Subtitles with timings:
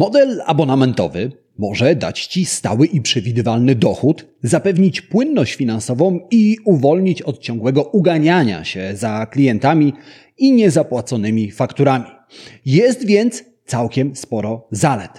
[0.00, 7.38] Model abonamentowy może dać Ci stały i przewidywalny dochód, zapewnić płynność finansową i uwolnić od
[7.38, 9.92] ciągłego uganiania się za klientami
[10.38, 12.04] i niezapłaconymi fakturami.
[12.66, 15.10] Jest więc całkiem sporo zalet.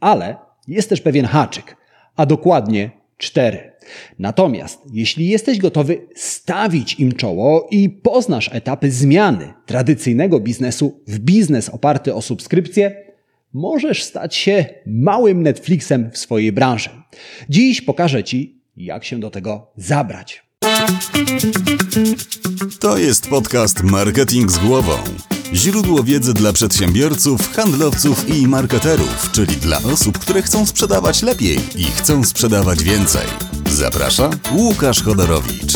[0.00, 0.36] Ale
[0.68, 1.76] jest też pewien haczyk,
[2.16, 3.72] a dokładnie cztery.
[4.18, 11.68] Natomiast jeśli jesteś gotowy stawić im czoło i poznasz etapy zmiany tradycyjnego biznesu w biznes
[11.68, 13.11] oparty o subskrypcję,
[13.52, 16.90] możesz stać się małym Netflixem w swojej branży.
[17.48, 20.42] Dziś pokażę Ci, jak się do tego zabrać.
[22.80, 24.92] To jest podcast Marketing z głową.
[25.54, 31.84] Źródło wiedzy dla przedsiębiorców, handlowców i marketerów, czyli dla osób, które chcą sprzedawać lepiej i
[31.84, 33.26] chcą sprzedawać więcej.
[33.70, 35.72] Zaprasza Łukasz Chodorowicz.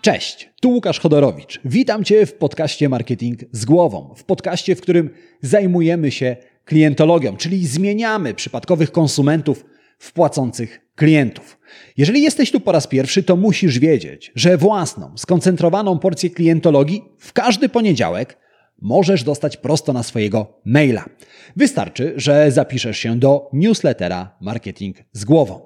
[0.00, 1.60] Cześć, tu Łukasz Chodorowicz.
[1.64, 4.14] Witam Cię w podcaście Marketing z głową.
[4.16, 9.64] W podcaście, w którym zajmujemy się klientologią, czyli zmieniamy przypadkowych konsumentów
[9.98, 11.58] w płacących klientów.
[11.96, 17.32] Jeżeli jesteś tu po raz pierwszy, to musisz wiedzieć, że własną, skoncentrowaną porcję klientologii w
[17.32, 18.38] każdy poniedziałek
[18.82, 21.04] możesz dostać prosto na swojego maila.
[21.56, 25.60] Wystarczy, że zapiszesz się do newslettera Marketing z głową.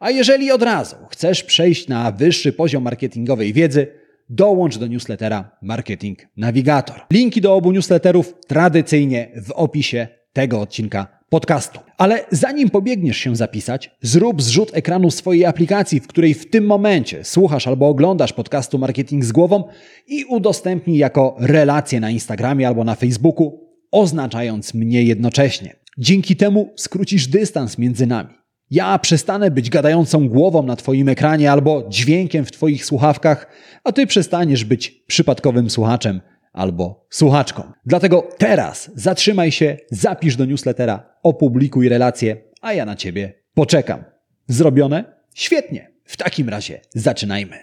[0.00, 4.01] A jeżeli od razu chcesz przejść na wyższy poziom marketingowej wiedzy,
[4.32, 7.00] dołącz do newslettera Marketing Navigator.
[7.12, 11.80] Linki do obu newsletterów tradycyjnie w opisie tego odcinka podcastu.
[11.98, 17.24] Ale zanim pobiegniesz się zapisać, zrób zrzut ekranu swojej aplikacji, w której w tym momencie
[17.24, 19.64] słuchasz albo oglądasz podcastu Marketing z głową
[20.06, 23.60] i udostępnij jako relację na Instagramie albo na Facebooku,
[23.90, 25.76] oznaczając mnie jednocześnie.
[25.98, 28.41] Dzięki temu skrócisz dystans między nami.
[28.74, 33.46] Ja przestanę być gadającą głową na Twoim ekranie albo dźwiękiem w Twoich słuchawkach,
[33.84, 36.20] a Ty przestaniesz być przypadkowym słuchaczem
[36.52, 37.62] albo słuchaczką.
[37.86, 44.04] Dlatego teraz zatrzymaj się, zapisz do newslettera, opublikuj relację, a ja na Ciebie poczekam.
[44.46, 45.04] Zrobione?
[45.34, 45.90] Świetnie.
[46.04, 47.58] W takim razie zaczynajmy.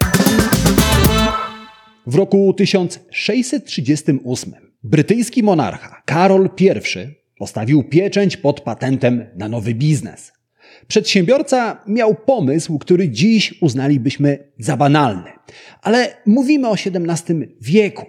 [2.06, 6.70] W roku 1638 brytyjski monarcha Karol I
[7.38, 10.32] postawił pieczęć pod patentem na nowy biznes–
[10.90, 15.30] Przedsiębiorca miał pomysł, który dziś uznalibyśmy za banalny.
[15.82, 18.06] Ale mówimy o XVII wieku.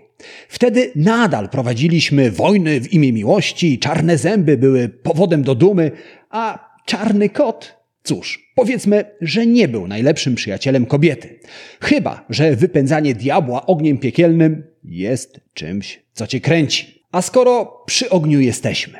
[0.49, 5.91] Wtedy nadal prowadziliśmy wojny w imię miłości, czarne zęby były powodem do dumy,
[6.29, 11.39] a czarny kot, cóż, powiedzmy, że nie był najlepszym przyjacielem kobiety.
[11.81, 17.03] Chyba, że wypędzanie diabła ogniem piekielnym jest czymś, co cię kręci.
[17.11, 18.99] A skoro przy ogniu jesteśmy,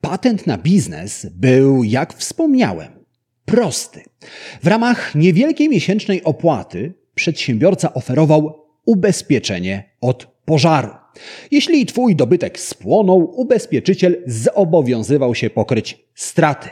[0.00, 2.91] patent na biznes był, jak wspomniałem,
[3.44, 4.02] prosty.
[4.62, 10.88] W ramach niewielkiej miesięcznej opłaty przedsiębiorca oferował ubezpieczenie od pożaru.
[11.50, 16.68] Jeśli twój dobytek spłonął, ubezpieczyciel zobowiązywał się pokryć straty.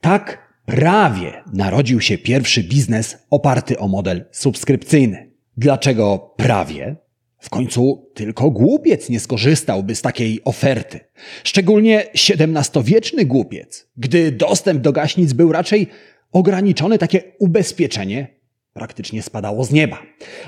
[0.00, 5.30] Tak prawie narodził się pierwszy biznes oparty o model subskrypcyjny.
[5.56, 6.96] Dlaczego prawie?
[7.40, 11.00] W końcu tylko głupiec nie skorzystałby z takiej oferty.
[11.44, 15.86] Szczególnie XVII-wieczny głupiec, gdy dostęp do gaśnic był raczej
[16.32, 18.26] ograniczony, takie ubezpieczenie
[18.72, 20.02] praktycznie spadało z nieba.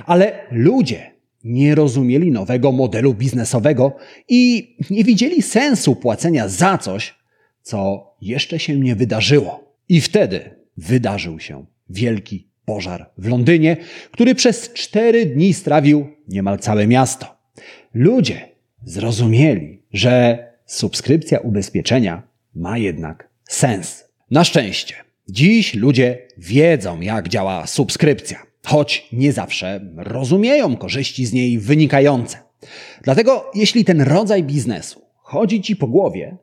[0.06, 1.12] Ale ludzie
[1.44, 3.96] nie rozumieli nowego modelu biznesowego
[4.28, 7.14] i nie widzieli sensu płacenia za coś,
[7.62, 9.76] co jeszcze się nie wydarzyło.
[9.88, 13.76] I wtedy wydarzył się wielki pożar w Londynie,
[14.10, 17.36] który przez cztery dni strawił niemal całe miasto.
[17.94, 18.48] Ludzie
[18.84, 22.22] zrozumieli, że subskrypcja ubezpieczenia
[22.54, 24.04] ma jednak sens.
[24.30, 24.94] Na szczęście,
[25.28, 32.38] dziś ludzie wiedzą, jak działa subskrypcja, choć nie zawsze rozumieją korzyści z niej wynikające.
[33.02, 36.36] Dlatego, jeśli ten rodzaj biznesu chodzi ci po głowie,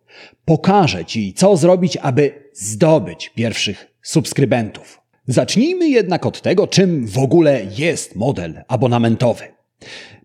[0.45, 5.01] pokażę ci, co zrobić, aby zdobyć pierwszych subskrybentów.
[5.29, 9.43] Zacznijmy jednak od tego, czym w ogóle jest model abonamentowy.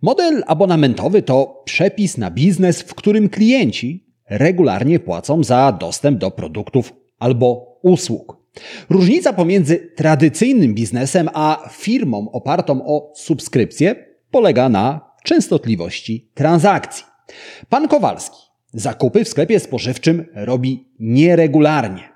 [0.03, 6.93] Model abonamentowy to przepis na biznes, w którym klienci regularnie płacą za dostęp do produktów
[7.19, 8.37] albo usług.
[8.91, 13.95] Różnica pomiędzy tradycyjnym biznesem a firmą opartą o subskrypcję
[14.31, 17.05] polega na częstotliwości transakcji.
[17.69, 18.39] Pan Kowalski
[18.73, 22.09] zakupy w sklepie spożywczym robi nieregularnie.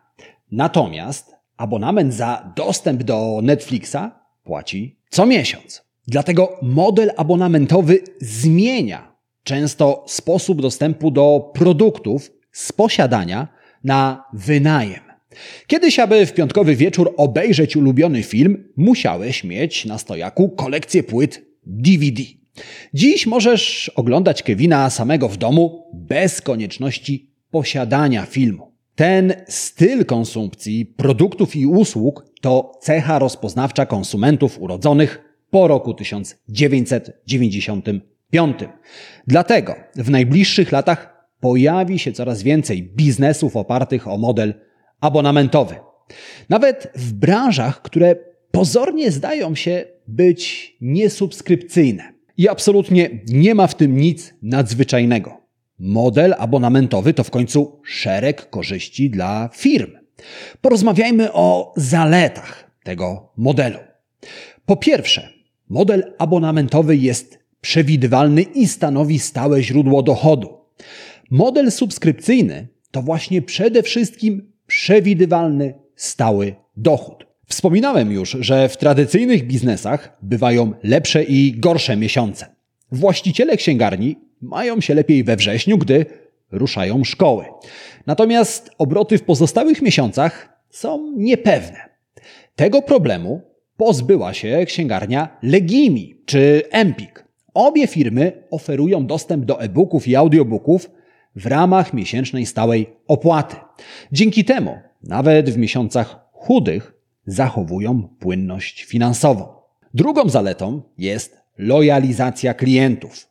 [0.52, 3.96] Natomiast abonament za dostęp do Netflixa
[4.44, 5.82] płaci co miesiąc.
[6.06, 9.12] Dlatego model abonamentowy zmienia
[9.42, 13.48] często sposób dostępu do produktów z posiadania
[13.84, 15.00] na wynajem.
[15.66, 22.22] Kiedyś, aby w piątkowy wieczór obejrzeć ulubiony film, musiałeś mieć na stojaku kolekcję płyt DVD.
[22.94, 28.67] Dziś możesz oglądać Kevina samego w domu bez konieczności posiadania filmu.
[28.98, 38.58] Ten styl konsumpcji produktów i usług to cecha rozpoznawcza konsumentów urodzonych po roku 1995.
[39.26, 44.54] Dlatego w najbliższych latach pojawi się coraz więcej biznesów opartych o model
[45.00, 45.74] abonamentowy.
[46.48, 48.16] Nawet w branżach, które
[48.50, 52.12] pozornie zdają się być niesubskrypcyjne.
[52.36, 55.47] I absolutnie nie ma w tym nic nadzwyczajnego.
[55.78, 59.90] Model abonamentowy to w końcu szereg korzyści dla firm.
[60.60, 63.78] Porozmawiajmy o zaletach tego modelu.
[64.66, 65.28] Po pierwsze,
[65.68, 70.58] model abonamentowy jest przewidywalny i stanowi stałe źródło dochodu.
[71.30, 77.26] Model subskrypcyjny to właśnie przede wszystkim przewidywalny, stały dochód.
[77.46, 82.46] Wspominałem już, że w tradycyjnych biznesach bywają lepsze i gorsze miesiące.
[82.92, 86.06] Właściciele księgarni mają się lepiej we wrześniu, gdy
[86.52, 87.44] ruszają szkoły.
[88.06, 91.88] Natomiast obroty w pozostałych miesiącach są niepewne.
[92.56, 93.40] Tego problemu
[93.76, 97.24] pozbyła się księgarnia Legimi czy Empik.
[97.54, 100.90] Obie firmy oferują dostęp do e-booków i audiobooków
[101.36, 103.56] w ramach miesięcznej stałej opłaty.
[104.12, 106.94] Dzięki temu, nawet w miesiącach chudych,
[107.26, 109.46] zachowują płynność finansową.
[109.94, 113.28] Drugą zaletą jest lojalizacja klientów.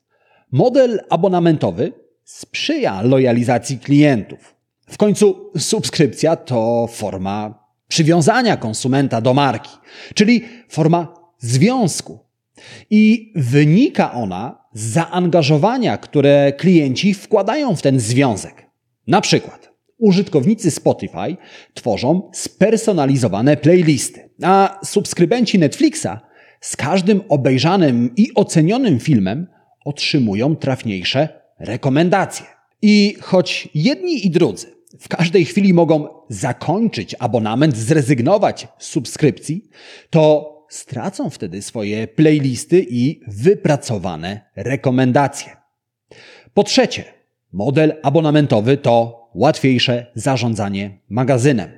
[0.52, 4.56] Model abonamentowy sprzyja lojalizacji klientów.
[4.90, 9.70] W końcu subskrypcja to forma przywiązania konsumenta do marki,
[10.14, 12.20] czyli forma związku.
[12.90, 18.66] I wynika ona z zaangażowania, które klienci wkładają w ten związek.
[19.08, 21.38] Na przykład użytkownicy Spotify
[21.74, 26.20] tworzą spersonalizowane playlisty, a subskrybenci Netflixa
[26.62, 29.48] z każdym obejrzanym i ocenionym filmem
[29.88, 31.30] otrzymują trafniejsze
[31.60, 32.46] rekomendacje.
[32.82, 34.68] I choć jedni i drudzy
[35.00, 39.70] w każdej chwili mogą zakończyć abonament, zrezygnować z subskrypcji,
[40.10, 45.58] to stracą wtedy swoje playlisty i wypracowane rekomendacje.
[46.54, 47.04] Po trzecie,
[47.52, 51.70] model abonamentowy to łatwiejsze zarządzanie magazynem.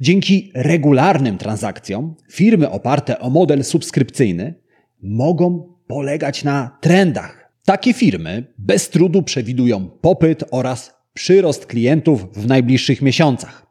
[0.00, 4.54] Dzięki regularnym transakcjom firmy oparte o model subskrypcyjny
[5.02, 7.41] mogą polegać na trendach.
[7.64, 13.66] Takie firmy bez trudu przewidują popyt oraz przyrost klientów w najbliższych miesiącach.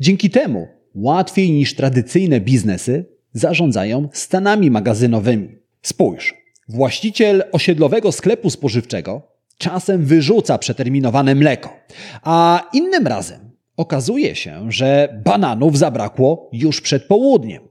[0.00, 5.48] Dzięki temu łatwiej niż tradycyjne biznesy zarządzają stanami magazynowymi.
[5.82, 6.34] Spójrz,
[6.68, 9.22] właściciel osiedlowego sklepu spożywczego
[9.58, 11.76] czasem wyrzuca przeterminowane mleko,
[12.22, 17.62] a innym razem okazuje się, że bananów zabrakło już przed południem.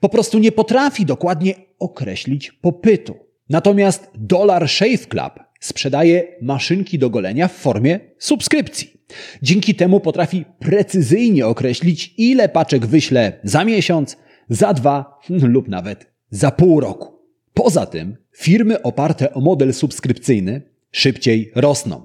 [0.00, 3.29] Po prostu nie potrafi dokładnie określić popytu.
[3.50, 9.00] Natomiast Dollar Shave Club sprzedaje maszynki do golenia w formie subskrypcji.
[9.42, 14.16] Dzięki temu potrafi precyzyjnie określić, ile paczek wyśle za miesiąc,
[14.48, 15.18] za dwa
[15.54, 17.20] lub nawet za pół roku.
[17.54, 20.62] Poza tym firmy oparte o model subskrypcyjny
[20.92, 22.02] szybciej rosną.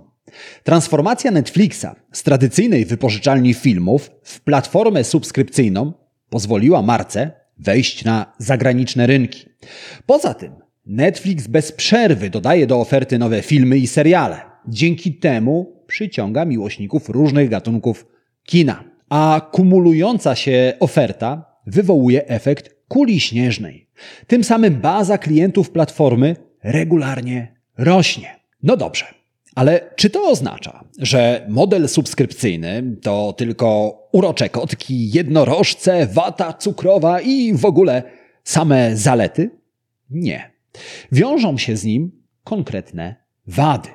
[0.63, 5.93] Transformacja Netflixa z tradycyjnej wypożyczalni filmów w platformę subskrypcyjną
[6.29, 9.45] pozwoliła marce wejść na zagraniczne rynki.
[10.05, 14.41] Poza tym Netflix bez przerwy dodaje do oferty nowe filmy i seriale.
[14.67, 18.05] Dzięki temu przyciąga miłośników różnych gatunków
[18.43, 18.83] kina.
[19.09, 23.89] A kumulująca się oferta wywołuje efekt kuli śnieżnej.
[24.27, 28.35] Tym samym baza klientów platformy regularnie rośnie.
[28.63, 29.05] No dobrze,
[29.55, 37.53] ale czy to oznacza, że model subskrypcyjny to tylko urocze kotki, jednorożce, wata cukrowa i
[37.53, 38.03] w ogóle
[38.43, 39.49] same zalety?
[40.09, 40.54] Nie.
[41.11, 42.11] Wiążą się z nim
[42.43, 43.15] konkretne
[43.47, 43.89] wady.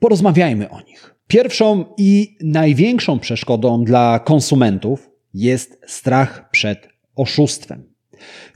[0.00, 1.14] Porozmawiajmy o nich.
[1.26, 7.92] Pierwszą i największą przeszkodą dla konsumentów jest strach przed oszustwem.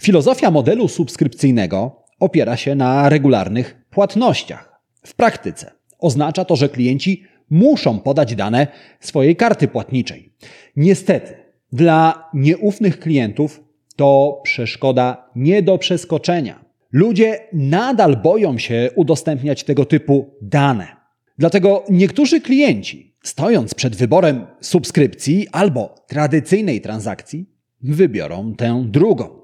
[0.00, 4.80] Filozofia modelu subskrypcyjnego opiera się na regularnych płatnościach.
[5.02, 8.66] W praktyce oznacza to, że klienci muszą podać dane
[9.00, 10.32] swojej karty płatniczej.
[10.76, 11.34] Niestety,
[11.72, 13.64] dla nieufnych klientów
[13.96, 16.64] to przeszkoda nie do przeskoczenia.
[16.96, 20.96] Ludzie nadal boją się udostępniać tego typu dane.
[21.38, 27.50] Dlatego niektórzy klienci, stojąc przed wyborem subskrypcji albo tradycyjnej transakcji,
[27.82, 29.40] wybiorą tę drugą.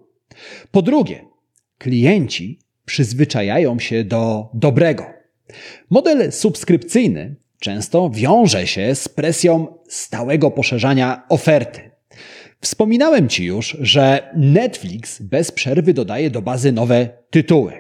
[0.71, 1.25] Po drugie,
[1.79, 5.07] klienci przyzwyczajają się do dobrego.
[5.91, 11.92] Model subskrypcyjny często wiąże się z presją stałego poszerzania oferty.
[12.63, 17.73] Wspominałem Ci już, że Netflix bez przerwy dodaje do bazy nowe tytuły.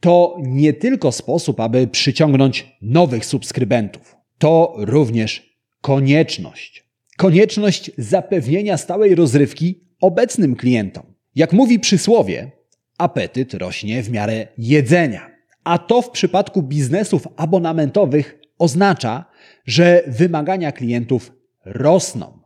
[0.00, 4.16] To nie tylko sposób, aby przyciągnąć nowych subskrybentów.
[4.38, 6.84] To również konieczność.
[7.16, 11.14] Konieczność zapewnienia stałej rozrywki obecnym klientom.
[11.34, 12.50] Jak mówi przysłowie,
[12.98, 15.30] apetyt rośnie w miarę jedzenia.
[15.64, 19.24] A to w przypadku biznesów abonamentowych oznacza,
[19.66, 21.32] że wymagania klientów
[21.64, 22.39] rosną.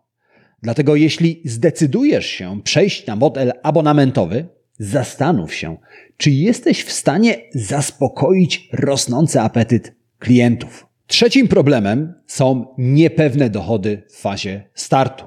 [0.65, 4.47] Dlatego jeśli zdecydujesz się przejść na model abonamentowy,
[4.79, 5.77] zastanów się,
[6.17, 10.87] czy jesteś w stanie zaspokoić rosnący apetyt klientów.
[11.07, 15.25] Trzecim problemem są niepewne dochody w fazie startu.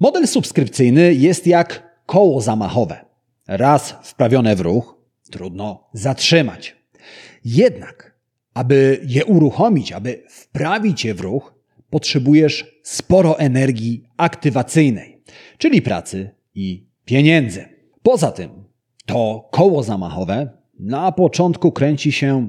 [0.00, 3.04] Model subskrypcyjny jest jak koło zamachowe.
[3.48, 4.96] Raz wprawione w ruch,
[5.30, 6.76] trudno zatrzymać.
[7.44, 8.18] Jednak,
[8.54, 11.61] aby je uruchomić, aby wprawić je w ruch,
[11.92, 15.22] potrzebujesz sporo energii aktywacyjnej,
[15.58, 17.64] czyli pracy i pieniędzy.
[18.02, 18.50] Poza tym,
[19.06, 22.48] to koło zamachowe na początku kręci się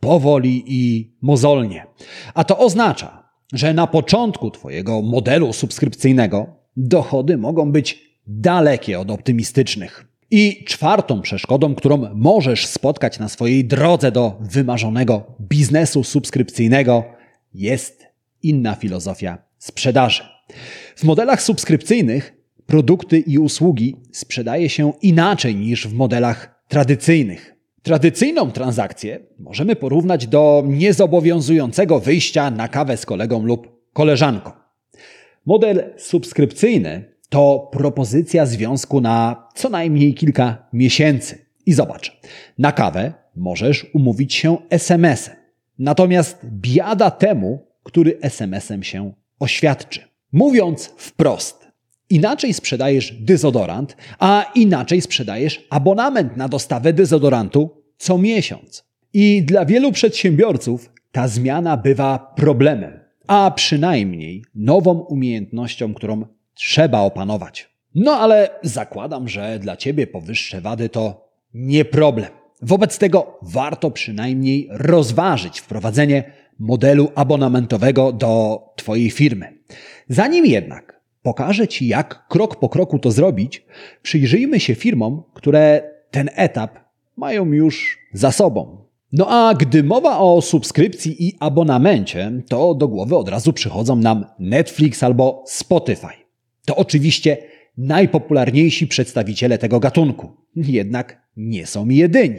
[0.00, 1.86] powoli i mozolnie.
[2.34, 10.06] A to oznacza, że na początku Twojego modelu subskrypcyjnego dochody mogą być dalekie od optymistycznych.
[10.30, 17.04] I czwartą przeszkodą, którą możesz spotkać na swojej drodze do wymarzonego biznesu subskrypcyjnego,
[17.54, 18.07] jest
[18.42, 20.22] inna filozofia sprzedaży.
[20.96, 22.34] W modelach subskrypcyjnych
[22.66, 27.54] produkty i usługi sprzedaje się inaczej niż w modelach tradycyjnych.
[27.82, 34.50] Tradycyjną transakcję możemy porównać do niezobowiązującego wyjścia na kawę z kolegą lub koleżanką.
[35.46, 41.38] Model subskrypcyjny to propozycja związku na co najmniej kilka miesięcy.
[41.66, 42.20] I zobacz,
[42.58, 45.36] na kawę możesz umówić się SMS-em.
[45.78, 50.00] Natomiast biada temu, który SMS-em się oświadczy.
[50.32, 51.68] Mówiąc wprost,
[52.10, 58.84] inaczej sprzedajesz dezodorant, a inaczej sprzedajesz abonament na dostawę dezodorantu co miesiąc.
[59.12, 67.70] I dla wielu przedsiębiorców ta zmiana bywa problemem, a przynajmniej nową umiejętnością, którą trzeba opanować.
[67.94, 72.30] No ale zakładam, że dla Ciebie powyższe wady to nie problem.
[72.62, 79.58] Wobec tego warto przynajmniej rozważyć wprowadzenie modelu abonamentowego do Twojej firmy.
[80.08, 83.66] Zanim jednak pokażę Ci, jak krok po kroku to zrobić,
[84.02, 86.78] przyjrzyjmy się firmom, które ten etap
[87.16, 88.78] mają już za sobą.
[89.12, 94.24] No a gdy mowa o subskrypcji i abonamencie, to do głowy od razu przychodzą nam
[94.38, 96.14] Netflix albo Spotify.
[96.66, 97.36] To oczywiście
[97.78, 100.32] najpopularniejsi przedstawiciele tego gatunku.
[100.56, 102.38] Jednak nie są jedyni.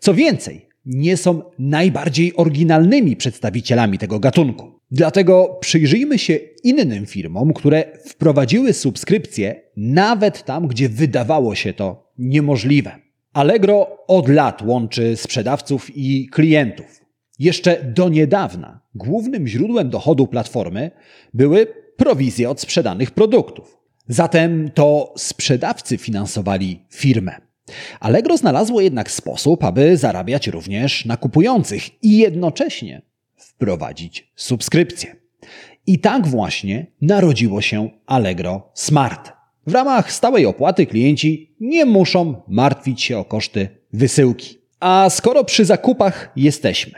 [0.00, 4.80] Co więcej, nie są najbardziej oryginalnymi przedstawicielami tego gatunku.
[4.90, 12.92] Dlatego przyjrzyjmy się innym firmom, które wprowadziły subskrypcję nawet tam, gdzie wydawało się to niemożliwe.
[13.32, 17.00] Allegro od lat łączy sprzedawców i klientów.
[17.38, 20.90] Jeszcze do niedawna głównym źródłem dochodu platformy
[21.34, 23.78] były prowizje od sprzedanych produktów.
[24.08, 27.40] Zatem to sprzedawcy finansowali firmę.
[28.00, 33.02] Allegro znalazło jednak sposób, aby zarabiać również na kupujących i jednocześnie
[33.36, 35.16] wprowadzić subskrypcję.
[35.86, 39.32] I tak właśnie narodziło się Allegro Smart.
[39.66, 44.58] W ramach stałej opłaty klienci nie muszą martwić się o koszty wysyłki.
[44.80, 46.92] A skoro przy zakupach jesteśmy,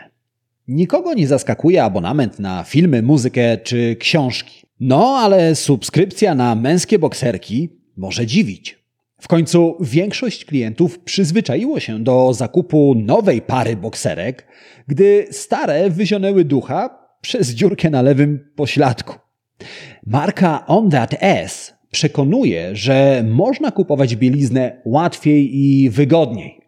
[0.68, 4.66] nikogo nie zaskakuje abonament na filmy, muzykę czy książki.
[4.80, 8.75] No, ale subskrypcja na męskie bokserki może dziwić.
[9.20, 14.46] W końcu większość klientów przyzwyczaiło się do zakupu nowej pary bokserek,
[14.88, 19.14] gdy stare wyzionęły ducha przez dziurkę na lewym pośladku.
[20.06, 26.60] Marka On That S przekonuje, że można kupować bieliznę łatwiej i wygodniej.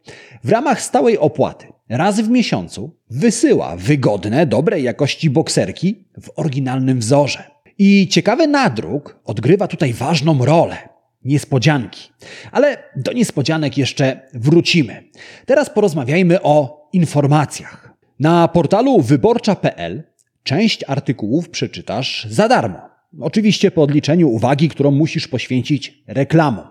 [0.45, 7.45] W ramach stałej opłaty raz w miesiącu wysyła wygodne, dobrej jakości bokserki w oryginalnym wzorze.
[7.79, 10.98] I ciekawy nadruk odgrywa tutaj ważną rolę.
[11.25, 12.09] Niespodzianki.
[12.53, 15.05] Ale do niespodzianek jeszcze wrócimy.
[15.47, 17.95] Teraz porozmawiajmy o informacjach.
[18.21, 20.03] Na portalu wyborcza.pl
[20.43, 22.79] część artykułów przeczytasz za darmo.
[23.21, 26.67] Oczywiście po odliczeniu uwagi, którą musisz poświęcić reklamom.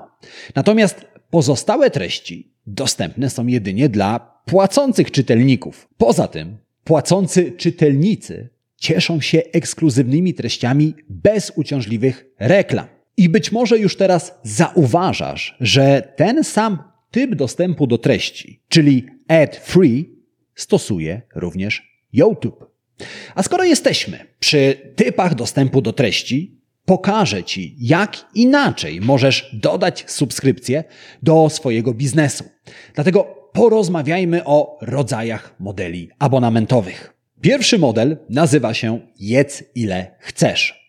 [0.55, 5.87] Natomiast pozostałe treści dostępne są jedynie dla płacących czytelników.
[5.97, 12.96] Poza tym, płacący czytelnicy cieszą się ekskluzywnymi treściami bez uciążliwych reklam.
[13.17, 20.17] I być może już teraz zauważasz, że ten sam typ dostępu do treści, czyli ad-free,
[20.55, 22.65] stosuje również YouTube.
[23.35, 30.83] A skoro jesteśmy przy typach dostępu do treści, pokażę Ci, jak inaczej możesz dodać subskrypcję
[31.23, 32.43] do swojego biznesu.
[32.95, 37.13] Dlatego porozmawiajmy o rodzajach modeli abonamentowych.
[37.41, 40.86] Pierwszy model nazywa się jedz ile chcesz.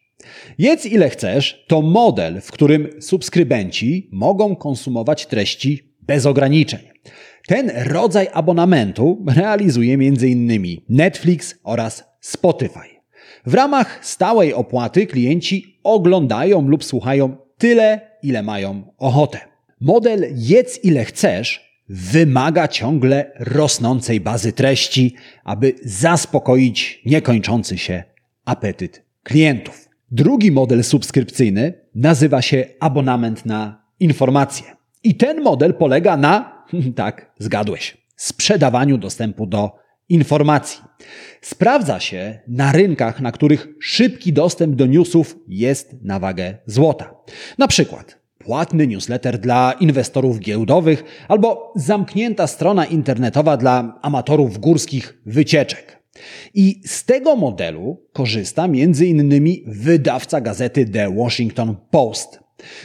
[0.59, 6.81] Jedz ile chcesz to model, w którym subskrybenci mogą konsumować treści bez ograniczeń.
[7.47, 10.77] Ten rodzaj abonamentu realizuje m.in.
[10.89, 12.99] Netflix oraz Spotify.
[13.47, 19.39] W ramach stałej opłaty klienci oglądają lub słuchają tyle, ile mają ochotę.
[19.81, 28.05] Model jedz ile chcesz wymaga ciągle rosnącej bazy treści, aby zaspokoić niekończący się
[28.45, 29.88] apetyt klientów.
[30.11, 34.67] Drugi model subskrypcyjny nazywa się abonament na informacje.
[35.05, 39.71] I ten model polega na, tak, zgadłeś, sprzedawaniu dostępu do
[40.09, 40.81] informacji.
[41.41, 47.15] Sprawdza się na rynkach, na których szybki dostęp do newsów jest na wagę złota.
[47.59, 55.98] Na przykład płatny newsletter dla inwestorów giełdowych albo zamknięta strona internetowa dla amatorów górskich wycieczek.
[56.55, 59.41] I z tego modelu korzysta m.in.
[59.67, 62.41] wydawca gazety The Washington Post.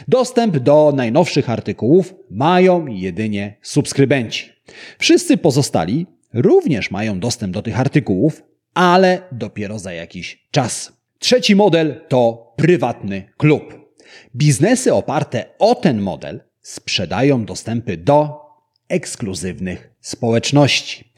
[0.08, 4.50] Dostęp do najnowszych artykułów mają jedynie subskrybenci.
[4.98, 8.42] Wszyscy pozostali również mają dostęp do tych artykułów,
[8.74, 10.92] ale dopiero za jakiś czas.
[11.18, 13.84] Trzeci model to prywatny klub.
[14.36, 18.40] Biznesy oparte o ten model sprzedają dostępy do
[18.88, 21.12] ekskluzywnych społeczności.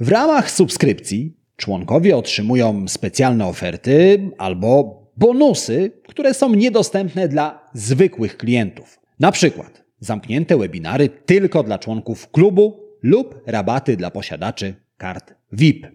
[0.00, 9.00] W ramach subskrypcji członkowie otrzymują specjalne oferty albo bonusy, które są niedostępne dla zwykłych klientów.
[9.20, 15.86] Na przykład zamknięte webinary tylko dla członków klubu lub rabaty dla posiadaczy kart VIP.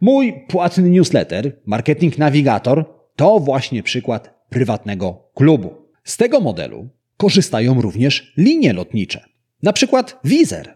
[0.00, 2.84] Mój płatny newsletter Marketing Navigator
[3.16, 5.70] to właśnie przykład prywatnego klubu.
[6.04, 9.24] Z tego modelu korzystają również linie lotnicze,
[9.62, 10.74] na przykład Wizer.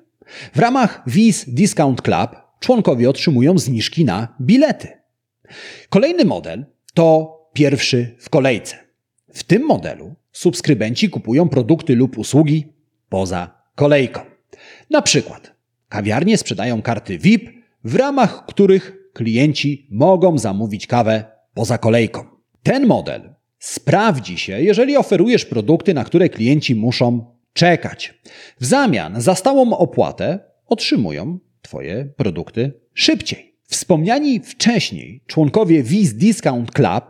[0.54, 4.88] W ramach Wiz Discount Club członkowie otrzymują zniżki na bilety.
[5.88, 8.76] Kolejny model to pierwszy w kolejce.
[9.34, 12.72] W tym modelu subskrybenci kupują produkty lub usługi
[13.08, 14.20] poza kolejką.
[14.90, 15.54] Na przykład
[15.94, 17.50] Kawiarnie sprzedają karty VIP,
[17.84, 21.24] w ramach których klienci mogą zamówić kawę
[21.54, 22.24] poza kolejką.
[22.62, 28.14] Ten model sprawdzi się, jeżeli oferujesz produkty, na które klienci muszą czekać.
[28.60, 33.54] W zamian za stałą opłatę otrzymują Twoje produkty szybciej.
[33.66, 37.04] Wspomniani wcześniej członkowie Wiz Discount Club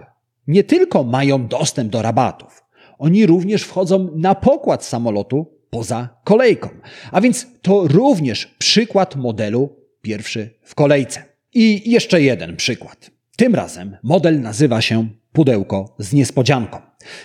[0.47, 2.65] nie tylko mają dostęp do rabatów,
[2.99, 6.69] oni również wchodzą na pokład samolotu poza kolejką.
[7.13, 11.25] A więc to również przykład modelu pierwszy w kolejce.
[11.55, 13.11] I jeszcze jeden przykład.
[13.37, 16.79] Tym razem model nazywa się pudełko z niespodzianką.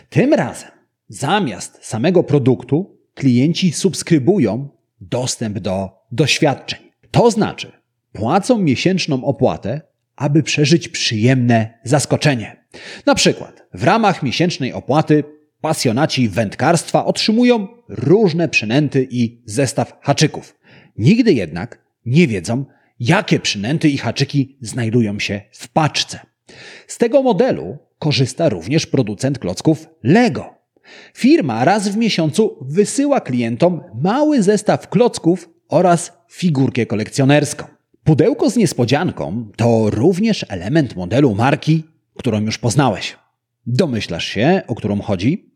[0.09, 0.69] Tym razem
[1.07, 4.69] zamiast samego produktu klienci subskrybują
[5.01, 6.88] dostęp do doświadczeń.
[7.11, 7.71] To znaczy,
[8.13, 9.81] płacą miesięczną opłatę,
[10.15, 12.65] aby przeżyć przyjemne zaskoczenie.
[13.05, 15.23] Na przykład w ramach miesięcznej opłaty
[15.61, 20.57] pasjonaci wędkarstwa otrzymują różne przynęty i zestaw haczyków.
[20.97, 22.65] Nigdy jednak nie wiedzą,
[22.99, 26.19] jakie przynęty i haczyki znajdują się w paczce.
[26.87, 30.55] Z tego modelu korzysta również producent klocków Lego.
[31.13, 37.65] Firma raz w miesiącu wysyła klientom mały zestaw klocków oraz figurkę kolekcjonerską.
[38.03, 41.83] Pudełko z niespodzianką to również element modelu marki,
[42.17, 43.17] którą już poznałeś.
[43.65, 45.53] Domyślasz się, o którą chodzi?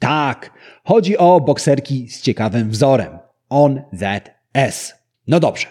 [0.00, 0.52] Tak,
[0.84, 3.18] chodzi o bokserki z ciekawym wzorem.
[3.48, 4.94] On That S.
[5.26, 5.66] No dobrze,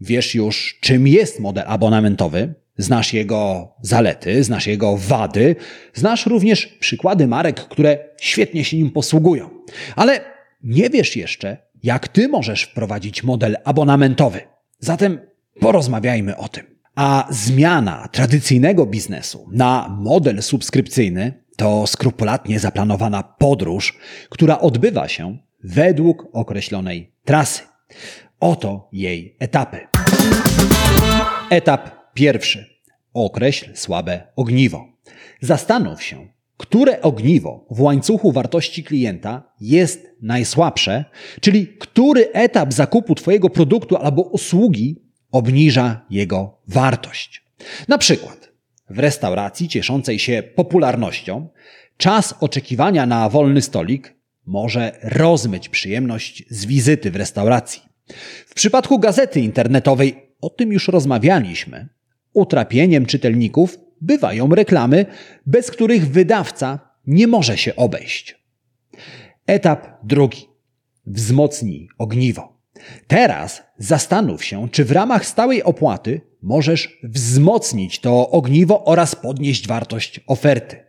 [0.00, 5.56] wiesz już, czym jest model abonamentowy, znasz jego zalety, znasz jego wady,
[5.94, 9.50] znasz również przykłady marek, które świetnie się nim posługują.
[9.96, 10.20] Ale
[10.62, 14.40] nie wiesz jeszcze, jak ty możesz wprowadzić model abonamentowy.
[14.78, 15.20] Zatem
[15.60, 16.64] porozmawiajmy o tym.
[16.94, 23.98] A zmiana tradycyjnego biznesu na model subskrypcyjny to skrupulatnie zaplanowana podróż,
[24.30, 27.62] która odbywa się według określonej trasy.
[28.40, 29.80] Oto jej etapy.
[31.50, 32.66] Etap pierwszy.
[33.14, 34.84] Określ słabe ogniwo.
[35.40, 41.04] Zastanów się, które ogniwo w łańcuchu wartości klienta jest najsłabsze,
[41.40, 47.44] czyli który etap zakupu Twojego produktu albo usługi obniża jego wartość.
[47.88, 48.52] Na przykład,
[48.90, 51.48] w restauracji cieszącej się popularnością,
[51.96, 54.14] czas oczekiwania na wolny stolik
[54.46, 57.82] może rozmyć przyjemność z wizyty w restauracji.
[58.46, 61.88] W przypadku gazety internetowej, o tym już rozmawialiśmy,
[62.32, 65.06] utrapieniem czytelników bywają reklamy,
[65.46, 68.44] bez których wydawca nie może się obejść.
[69.46, 70.48] Etap drugi.
[71.06, 72.58] Wzmocnij ogniwo.
[73.06, 80.20] Teraz zastanów się, czy w ramach stałej opłaty możesz wzmocnić to ogniwo oraz podnieść wartość
[80.26, 80.84] oferty.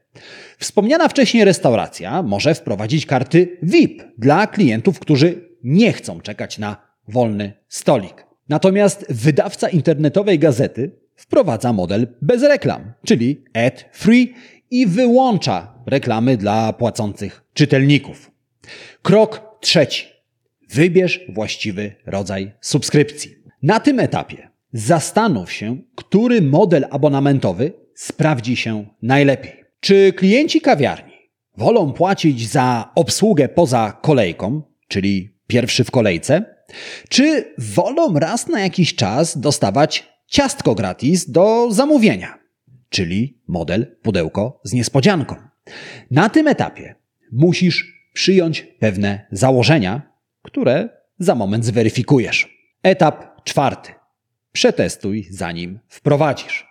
[0.59, 7.53] Wspomniana wcześniej restauracja może wprowadzić karty VIP dla klientów, którzy nie chcą czekać na wolny
[7.67, 8.25] stolik.
[8.49, 14.33] Natomiast wydawca internetowej gazety wprowadza model bez reklam, czyli ad free
[14.71, 18.31] i wyłącza reklamy dla płacących czytelników.
[19.01, 20.05] Krok trzeci.
[20.69, 23.35] Wybierz właściwy rodzaj subskrypcji.
[23.63, 29.63] Na tym etapie zastanów się, który model abonamentowy sprawdzi się najlepiej.
[29.79, 31.13] Czy klienci kawiarni
[31.57, 36.45] wolą płacić za obsługę poza kolejką, czyli pierwszy w kolejce,
[37.09, 42.39] czy wolą raz na jakiś czas dostawać ciastko gratis do zamówienia,
[42.89, 45.35] czyli model pudełko z niespodzianką?
[46.11, 46.95] Na tym etapie
[47.31, 50.01] musisz przyjąć pewne założenia,
[50.41, 52.57] które za moment zweryfikujesz.
[52.83, 53.91] Etap czwarty.
[54.51, 56.67] Przetestuj, zanim wprowadzisz.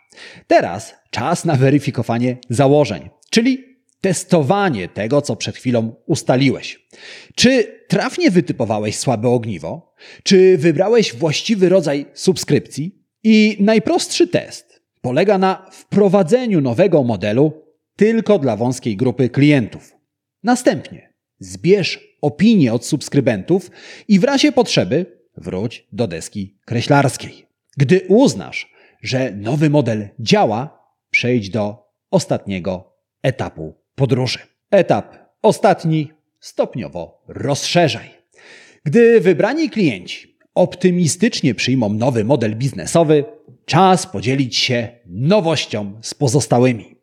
[0.46, 3.64] Teraz czas na weryfikowanie założeń, czyli
[4.00, 6.86] testowanie tego, co przed chwilą ustaliłeś.
[7.34, 9.94] Czy trafnie wytypowałeś słabe ogniwo?
[10.22, 13.03] Czy wybrałeś właściwy rodzaj subskrypcji?
[13.24, 17.52] I najprostszy test polega na wprowadzeniu nowego modelu
[17.96, 19.96] tylko dla wąskiej grupy klientów.
[20.42, 23.70] Następnie zbierz opinie od subskrybentów
[24.08, 25.06] i w razie potrzeby
[25.36, 27.46] wróć do deski kreślarskiej.
[27.76, 30.78] Gdy uznasz, że nowy model działa,
[31.10, 34.38] przejdź do ostatniego etapu podróży.
[34.70, 38.10] Etap ostatni stopniowo rozszerzaj.
[38.84, 43.24] Gdy wybrani klienci optymistycznie przyjmą nowy model biznesowy,
[43.64, 46.96] czas podzielić się nowością z pozostałymi.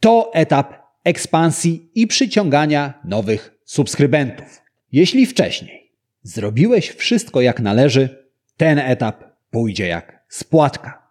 [0.00, 4.62] To etap ekspansji i przyciągania nowych subskrybentów.
[4.92, 11.10] Jeśli wcześniej zrobiłeś wszystko jak należy, ten etap pójdzie jak spłatka.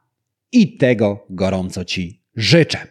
[0.52, 2.88] I tego gorąco Ci życzę.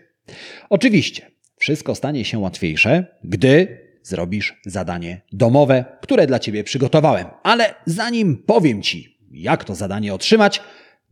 [0.71, 7.27] Oczywiście, wszystko stanie się łatwiejsze, gdy zrobisz zadanie domowe, które dla Ciebie przygotowałem.
[7.42, 10.62] Ale zanim powiem Ci, jak to zadanie otrzymać,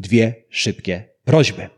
[0.00, 1.68] dwie szybkie prośby.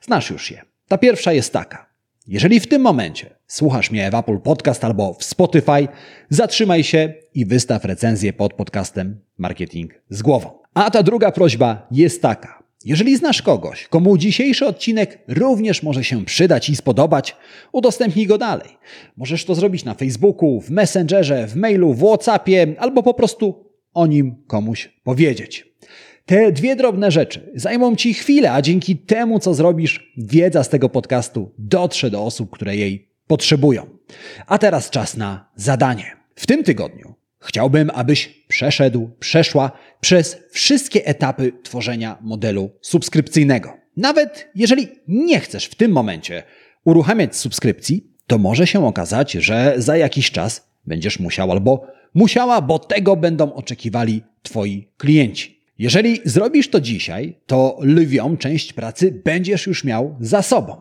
[0.00, 0.62] Znasz już je.
[0.88, 1.90] Ta pierwsza jest taka.
[2.26, 5.88] Jeżeli w tym momencie słuchasz mnie w Apple Podcast albo w Spotify,
[6.28, 10.58] zatrzymaj się i wystaw recenzję pod podcastem Marketing z głową.
[10.74, 12.59] A ta druga prośba jest taka.
[12.84, 17.36] Jeżeli znasz kogoś, komu dzisiejszy odcinek również może się przydać i spodobać,
[17.72, 18.68] udostępnij go dalej.
[19.16, 24.06] Możesz to zrobić na Facebooku, w Messengerze, w mailu, w WhatsAppie albo po prostu o
[24.06, 25.66] nim komuś powiedzieć.
[26.26, 30.88] Te dwie drobne rzeczy zajmą Ci chwilę, a dzięki temu, co zrobisz, wiedza z tego
[30.88, 33.86] podcastu dotrze do osób, które jej potrzebują.
[34.46, 36.16] A teraz czas na zadanie.
[36.34, 43.76] W tym tygodniu chciałbym, abyś przeszedł, przeszła przez wszystkie etapy tworzenia modelu subskrypcyjnego.
[43.96, 46.42] Nawet jeżeli nie chcesz w tym momencie
[46.84, 52.78] uruchamiać subskrypcji, to może się okazać, że za jakiś czas będziesz musiał albo musiała, bo
[52.78, 55.60] tego będą oczekiwali Twoi klienci.
[55.78, 60.76] Jeżeli zrobisz to dzisiaj, to lwią część pracy będziesz już miał za sobą.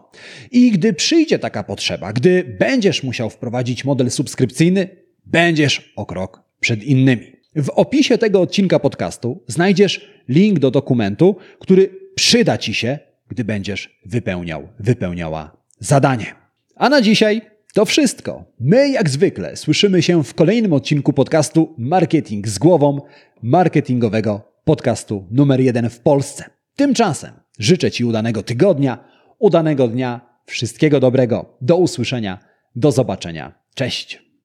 [0.52, 4.88] I gdy przyjdzie taka potrzeba, gdy będziesz musiał wprowadzić model subskrypcyjny,
[5.26, 7.32] będziesz o krok przed innymi.
[7.56, 14.00] W opisie tego odcinka podcastu znajdziesz link do dokumentu, który przyda Ci się, gdy będziesz
[14.06, 16.36] wypełniał, wypełniała zadanie.
[16.76, 17.42] A na dzisiaj
[17.74, 18.46] to wszystko.
[18.60, 23.02] My, jak zwykle, słyszymy się w kolejnym odcinku podcastu Marketing z głową,
[23.42, 26.44] marketingowego podcastu numer jeden w Polsce.
[26.76, 29.04] Tymczasem życzę Ci udanego tygodnia,
[29.40, 31.58] udanego dnia, wszystkiego dobrego.
[31.62, 32.40] Do usłyszenia,
[32.76, 33.54] do zobaczenia.
[33.76, 34.29] Cześć.